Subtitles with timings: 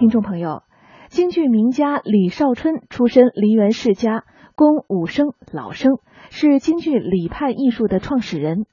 [0.00, 0.62] 听众朋友，
[1.10, 5.98] 京剧名家李少春出身梨园世家，工武生、老生，
[6.30, 8.64] 是京剧李派艺术的创始人。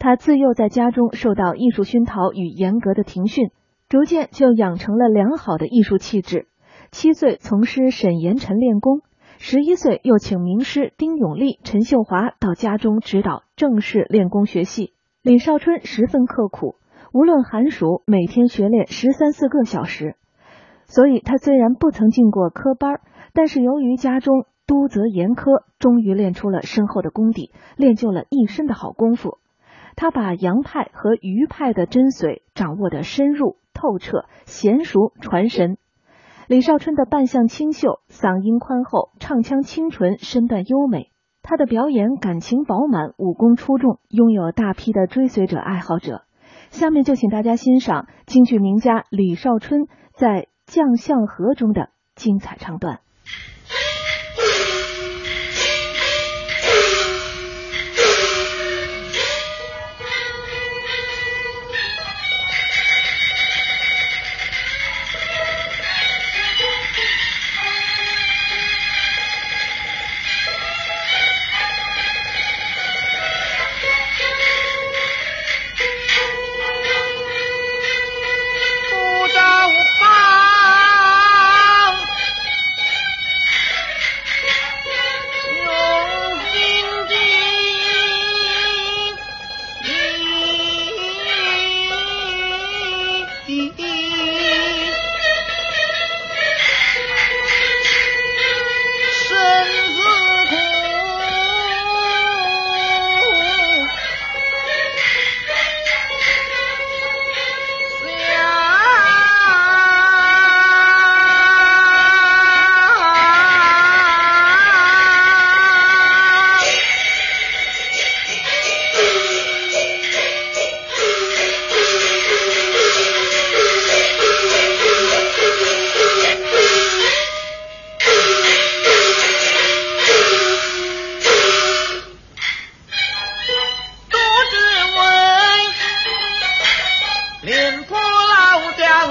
[0.00, 3.50] 他自幼在家中受到艺术熏陶与严格的庭训，
[3.88, 6.48] 逐渐就养成了良好的艺术气质。
[6.90, 9.02] 七岁从师沈延辰练功，
[9.38, 14.94] 十一岁又请名师丁永利、陈秀华到家中指导正式练功学戏。
[15.22, 16.74] 李少春十分刻苦，
[17.12, 20.16] 无论寒暑，每天学练十三四个小时。
[20.94, 23.00] 所以他虽然不曾进过科班，
[23.32, 29.38] 但是由于家中督责严苛，终于练出了深厚的功底，练就了一身的好功夫。
[29.96, 35.78] 他把杨派和余派的真髓掌握的深入透彻、娴熟传神。
[36.46, 41.10] 李少春的扮相清秀，嗓音宽厚，唱腔清纯，身段优美。
[41.42, 46.24] 他的表演感情饱满，武功出众，拥有大批的追随者爱好者。
[46.68, 50.48] 下面就请大家欣赏京剧名家李少春在。
[50.72, 53.00] 将相和中的精彩唱段。
[93.52, 93.91] E E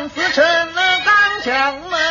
[0.10, 2.11] 死子成了刚强门。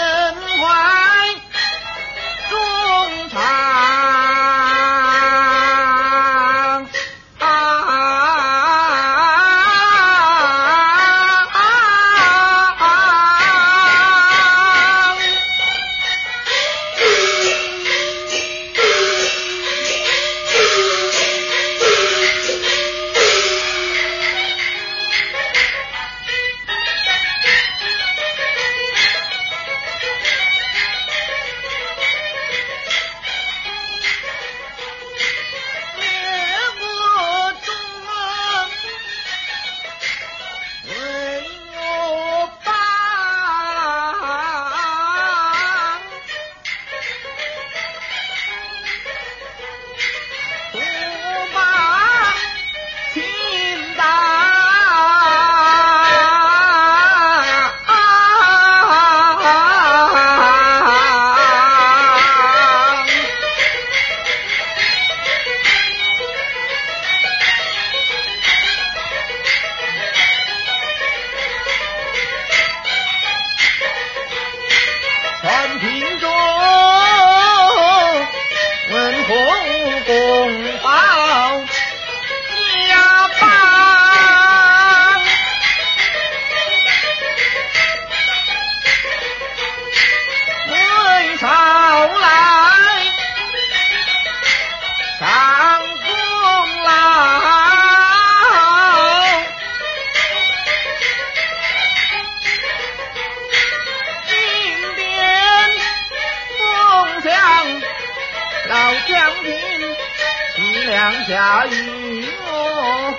[110.86, 113.14] 两下雨哦，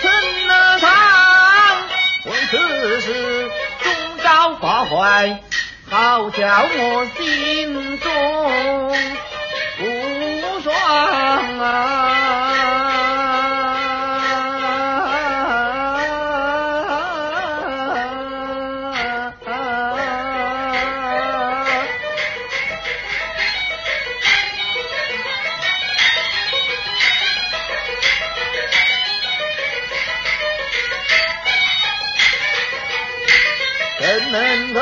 [0.00, 0.10] 怎
[0.46, 0.88] 能唱？
[2.24, 3.50] 为此事
[3.82, 3.92] 终
[4.22, 5.42] 朝挂怀，
[5.90, 8.08] 好叫我心中
[9.80, 9.82] 无
[10.62, 10.74] 双
[11.58, 12.13] 啊！
[34.14, 34.76] Edmund